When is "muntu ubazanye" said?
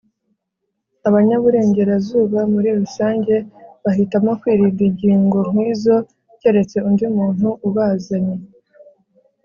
7.17-8.35